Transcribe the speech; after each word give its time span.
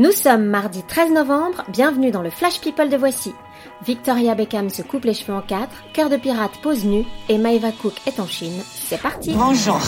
Nous 0.00 0.12
sommes 0.12 0.46
mardi 0.46 0.82
13 0.82 1.12
novembre, 1.12 1.62
bienvenue 1.68 2.10
dans 2.10 2.22
le 2.22 2.30
Flash 2.30 2.58
People 2.62 2.88
de 2.88 2.96
Voici. 2.96 3.34
Victoria 3.86 4.34
Beckham 4.34 4.70
se 4.70 4.80
coupe 4.80 5.04
les 5.04 5.12
cheveux 5.12 5.34
en 5.34 5.42
quatre, 5.42 5.84
Cœur 5.92 6.08
de 6.08 6.16
pirate 6.16 6.58
pose 6.62 6.86
nu 6.86 7.04
et 7.28 7.36
Maeva 7.36 7.70
Cook 7.70 7.92
est 8.06 8.18
en 8.18 8.26
Chine. 8.26 8.62
C'est 8.64 8.98
parti 9.00 9.34
Bonjour. 9.36 9.78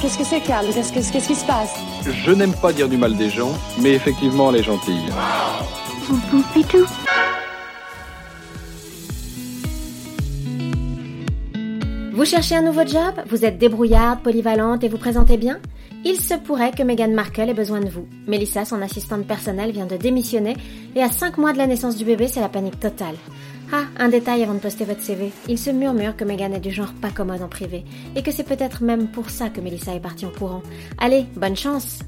Qu'est-ce 0.00 0.18
que 0.18 0.24
c'est, 0.24 0.40
Carl? 0.40 0.66
Qu'est-ce 0.74 0.92
que- 0.92 1.12
qu'est-ce 1.12 1.28
qui 1.28 1.36
se 1.36 1.46
passe? 1.46 1.76
Je 2.04 2.32
n'aime 2.32 2.54
pas 2.54 2.72
dire 2.72 2.88
du 2.88 2.96
mal 2.96 3.16
des 3.16 3.30
gens, 3.30 3.52
mais 3.80 3.92
effectivement, 3.92 4.50
elle 4.50 4.56
est 4.56 4.64
gentille. 4.64 5.06
Vous 12.12 12.24
cherchez 12.24 12.56
un 12.56 12.62
nouveau 12.62 12.86
job? 12.86 13.14
Vous 13.28 13.44
êtes 13.44 13.58
débrouillarde, 13.58 14.20
polyvalente 14.22 14.84
et 14.84 14.88
vous 14.88 14.98
présentez 14.98 15.36
bien? 15.36 15.58
Il 16.04 16.16
se 16.20 16.34
pourrait 16.34 16.72
que 16.72 16.82
Meghan 16.82 17.12
Markle 17.12 17.48
ait 17.48 17.54
besoin 17.54 17.80
de 17.80 17.88
vous. 17.88 18.08
Melissa, 18.26 18.64
son 18.64 18.82
assistante 18.82 19.24
personnelle, 19.24 19.70
vient 19.70 19.86
de 19.86 19.96
démissionner 19.96 20.56
et 20.96 21.02
à 21.02 21.08
5 21.08 21.38
mois 21.38 21.52
de 21.52 21.58
la 21.58 21.68
naissance 21.68 21.96
du 21.96 22.04
bébé, 22.04 22.26
c'est 22.26 22.40
la 22.40 22.48
panique 22.48 22.80
totale. 22.80 23.14
Ah, 23.72 23.84
un 23.98 24.08
détail 24.08 24.42
avant 24.42 24.54
de 24.54 24.58
poster 24.58 24.84
votre 24.84 25.00
CV. 25.00 25.30
Il 25.48 25.58
se 25.58 25.70
murmure 25.70 26.16
que 26.16 26.24
Meghan 26.24 26.52
est 26.52 26.60
du 26.60 26.72
genre 26.72 26.92
pas 27.00 27.10
commode 27.10 27.42
en 27.42 27.48
privé 27.48 27.84
et 28.16 28.22
que 28.22 28.32
c'est 28.32 28.42
peut-être 28.42 28.82
même 28.82 29.08
pour 29.08 29.30
ça 29.30 29.48
que 29.48 29.60
Melissa 29.60 29.94
est 29.94 30.00
partie 30.00 30.26
en 30.26 30.30
courant. 30.30 30.62
Allez, 30.98 31.24
bonne 31.36 31.56
chance 31.56 32.00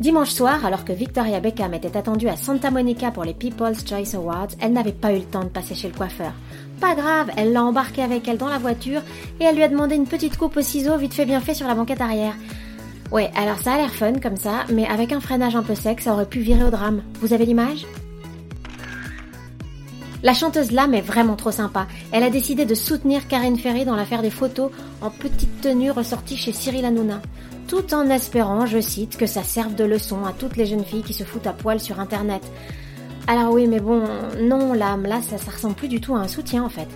Dimanche 0.00 0.30
soir, 0.30 0.64
alors 0.64 0.86
que 0.86 0.94
Victoria 0.94 1.40
Beckham 1.40 1.74
était 1.74 1.94
attendue 1.94 2.28
à 2.28 2.36
Santa 2.36 2.70
Monica 2.70 3.10
pour 3.10 3.24
les 3.24 3.34
People's 3.34 3.86
Choice 3.86 4.14
Awards, 4.16 4.48
elle 4.58 4.72
n'avait 4.72 4.92
pas 4.92 5.12
eu 5.12 5.18
le 5.18 5.24
temps 5.24 5.44
de 5.44 5.50
passer 5.50 5.74
chez 5.74 5.88
le 5.88 5.94
coiffeur. 5.94 6.32
Pas 6.80 6.94
grave, 6.94 7.30
elle 7.36 7.52
l'a 7.52 7.62
embarqué 7.62 8.00
avec 8.02 8.26
elle 8.26 8.38
dans 8.38 8.48
la 8.48 8.56
voiture 8.56 9.02
et 9.38 9.44
elle 9.44 9.56
lui 9.56 9.62
a 9.62 9.68
demandé 9.68 9.96
une 9.96 10.06
petite 10.06 10.38
coupe 10.38 10.56
au 10.56 10.62
ciseau 10.62 10.96
vite 10.96 11.12
fait 11.12 11.26
bien 11.26 11.40
fait 11.40 11.52
sur 11.52 11.68
la 11.68 11.74
banquette 11.74 12.00
arrière. 12.00 12.32
Ouais, 13.12 13.30
alors 13.36 13.58
ça 13.58 13.74
a 13.74 13.76
l'air 13.76 13.92
fun 13.92 14.14
comme 14.14 14.38
ça, 14.38 14.64
mais 14.72 14.86
avec 14.86 15.12
un 15.12 15.20
freinage 15.20 15.54
un 15.54 15.62
peu 15.62 15.74
sec, 15.74 16.00
ça 16.00 16.14
aurait 16.14 16.24
pu 16.24 16.40
virer 16.40 16.64
au 16.64 16.70
drame. 16.70 17.02
Vous 17.20 17.34
avez 17.34 17.44
l'image? 17.44 17.84
La 20.22 20.32
chanteuse 20.32 20.70
Lam 20.70 20.94
est 20.94 21.02
vraiment 21.02 21.36
trop 21.36 21.50
sympa. 21.50 21.86
Elle 22.10 22.22
a 22.22 22.30
décidé 22.30 22.64
de 22.64 22.74
soutenir 22.74 23.28
Karine 23.28 23.58
Ferry 23.58 23.84
dans 23.84 23.96
l'affaire 23.96 24.22
des 24.22 24.30
photos 24.30 24.70
en 25.02 25.10
petite 25.10 25.60
tenue 25.60 25.90
ressorties 25.90 26.38
chez 26.38 26.52
Cyril 26.52 26.86
Hanouna. 26.86 27.20
Tout 27.70 27.94
en 27.94 28.10
espérant, 28.10 28.66
je 28.66 28.80
cite, 28.80 29.16
que 29.16 29.26
ça 29.26 29.44
serve 29.44 29.76
de 29.76 29.84
leçon 29.84 30.24
à 30.24 30.32
toutes 30.32 30.56
les 30.56 30.66
jeunes 30.66 30.84
filles 30.84 31.04
qui 31.04 31.14
se 31.14 31.22
foutent 31.22 31.46
à 31.46 31.52
poil 31.52 31.78
sur 31.78 32.00
internet. 32.00 32.42
Alors 33.28 33.52
oui, 33.52 33.68
mais 33.68 33.78
bon, 33.78 34.02
non, 34.40 34.72
Lam, 34.72 35.04
là, 35.04 35.22
ça, 35.22 35.38
ça 35.38 35.52
ressemble 35.52 35.76
plus 35.76 35.86
du 35.86 36.00
tout 36.00 36.16
à 36.16 36.18
un 36.18 36.26
soutien 36.26 36.64
en 36.64 36.68
fait. 36.68 36.88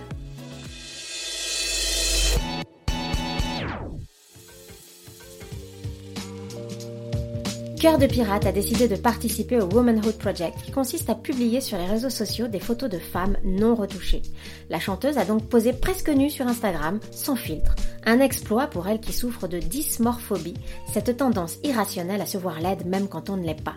Cœur 7.79 7.97
de 7.97 8.07
Pirate 8.07 8.45
a 8.45 8.51
décidé 8.51 8.89
de 8.89 8.95
participer 8.95 9.61
au 9.61 9.69
Womanhood 9.69 10.17
Project 10.17 10.57
qui 10.65 10.71
consiste 10.71 11.09
à 11.09 11.15
publier 11.15 11.61
sur 11.61 11.77
les 11.77 11.85
réseaux 11.85 12.09
sociaux 12.09 12.47
des 12.47 12.59
photos 12.59 12.89
de 12.89 12.97
femmes 12.97 13.37
non 13.45 13.75
retouchées. 13.75 14.23
La 14.69 14.79
chanteuse 14.79 15.17
a 15.17 15.23
donc 15.23 15.47
posé 15.47 15.71
presque 15.71 16.09
nue 16.09 16.31
sur 16.31 16.47
Instagram, 16.47 16.99
sans 17.11 17.35
filtre. 17.35 17.75
Un 18.05 18.19
exploit 18.19 18.67
pour 18.67 18.87
elle 18.87 18.99
qui 18.99 19.13
souffre 19.13 19.47
de 19.47 19.57
dysmorphobie, 19.57 20.53
cette 20.91 21.17
tendance 21.17 21.57
irrationnelle 21.63 22.21
à 22.21 22.25
se 22.25 22.37
voir 22.37 22.59
laide 22.59 22.85
même 22.85 23.07
quand 23.07 23.29
on 23.29 23.37
ne 23.37 23.45
l'est 23.45 23.63
pas. 23.63 23.75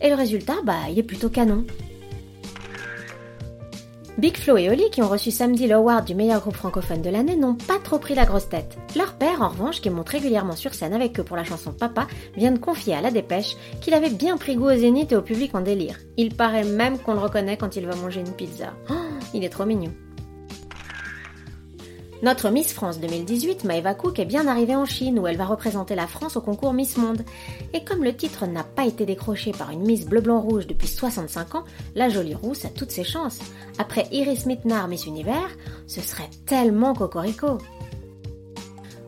Et 0.00 0.08
le 0.08 0.14
résultat, 0.14 0.56
bah, 0.64 0.88
il 0.90 0.98
est 0.98 1.02
plutôt 1.02 1.28
canon. 1.28 1.64
Big 4.18 4.36
Flo 4.36 4.56
et 4.56 4.68
Oli, 4.68 4.90
qui 4.90 5.00
ont 5.00 5.08
reçu 5.08 5.30
samedi 5.30 5.68
l'award 5.68 6.04
du 6.04 6.16
meilleur 6.16 6.40
groupe 6.40 6.56
francophone 6.56 7.02
de 7.02 7.10
l'année, 7.10 7.36
n'ont 7.36 7.54
pas 7.54 7.78
trop 7.78 7.98
pris 7.98 8.16
la 8.16 8.24
grosse 8.24 8.48
tête. 8.48 8.76
Leur 8.96 9.14
père, 9.14 9.42
en 9.42 9.48
revanche, 9.48 9.80
qui 9.80 9.90
monte 9.90 10.08
régulièrement 10.08 10.56
sur 10.56 10.74
scène 10.74 10.92
avec 10.92 11.20
eux 11.20 11.22
pour 11.22 11.36
la 11.36 11.44
chanson 11.44 11.72
Papa, 11.72 12.08
vient 12.36 12.50
de 12.50 12.58
confier 12.58 12.94
à 12.94 13.00
la 13.00 13.12
dépêche 13.12 13.54
qu'il 13.80 13.94
avait 13.94 14.10
bien 14.10 14.36
pris 14.36 14.56
goût 14.56 14.70
au 14.70 14.76
zénith 14.76 15.12
et 15.12 15.16
au 15.16 15.22
public 15.22 15.54
en 15.54 15.60
délire. 15.60 15.98
Il 16.16 16.34
paraît 16.34 16.64
même 16.64 16.98
qu'on 16.98 17.12
le 17.12 17.20
reconnaît 17.20 17.56
quand 17.56 17.76
il 17.76 17.86
va 17.86 17.94
manger 17.94 18.20
une 18.20 18.32
pizza. 18.32 18.72
Oh, 18.90 18.94
il 19.34 19.44
est 19.44 19.50
trop 19.50 19.66
mignon. 19.66 19.92
Notre 22.20 22.50
Miss 22.50 22.72
France 22.72 22.98
2018, 22.98 23.62
Maeva 23.62 23.94
Cook, 23.94 24.18
est 24.18 24.24
bien 24.24 24.48
arrivée 24.48 24.74
en 24.74 24.84
Chine 24.84 25.20
où 25.20 25.28
elle 25.28 25.36
va 25.36 25.46
représenter 25.46 25.94
la 25.94 26.08
France 26.08 26.36
au 26.36 26.40
concours 26.40 26.72
Miss 26.72 26.96
Monde. 26.96 27.22
Et 27.74 27.84
comme 27.84 28.02
le 28.02 28.12
titre 28.12 28.46
n'a 28.46 28.64
pas 28.64 28.86
été 28.86 29.06
décroché 29.06 29.52
par 29.52 29.70
une 29.70 29.86
Miss 29.86 30.04
bleu-blanc-rouge 30.04 30.66
depuis 30.66 30.88
65 30.88 31.54
ans, 31.54 31.64
la 31.94 32.08
jolie 32.08 32.34
rousse 32.34 32.64
a 32.64 32.70
toutes 32.70 32.90
ses 32.90 33.04
chances. 33.04 33.38
Après 33.78 34.08
Iris 34.10 34.46
Mitnar 34.46 34.88
Miss 34.88 35.06
Univers, 35.06 35.56
ce 35.86 36.00
serait 36.00 36.28
tellement 36.44 36.92
cocorico. 36.92 37.58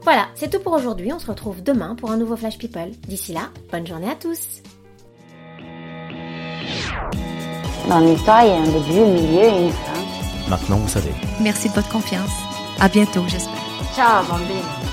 Voilà, 0.03 0.29
c'est 0.37 0.51
tout 0.51 0.61
pour 0.61 0.73
aujourd'hui. 0.73 1.13
On 1.13 1.19
se 1.19 1.27
retrouve 1.27 1.65
demain 1.65 1.97
pour 1.97 2.13
un 2.13 2.17
nouveau 2.17 2.37
Flash 2.37 2.59
People. 2.59 2.93
D'ici 3.09 3.33
là, 3.33 3.51
bonne 3.73 3.87
journée 3.87 4.09
à 4.09 4.15
tous. 4.15 4.63
Dans 7.89 7.99
l'histoire, 7.99 8.45
il 8.45 8.49
y 8.49 8.53
a 8.53 8.61
un 8.61 8.65
début, 8.67 9.01
un 9.01 9.13
milieu 9.13 9.43
et 9.43 9.65
une 9.65 9.73
fin. 9.73 10.49
Maintenant, 10.49 10.77
vous 10.77 10.89
savez. 10.89 11.11
Merci 11.41 11.69
de 11.69 11.75
votre 11.75 11.89
confiance. 11.89 12.50
À 12.79 12.89
bientôt, 12.89 13.25
j'espère. 13.27 13.55
Ciao, 13.95 14.25
bambine. 14.25 14.90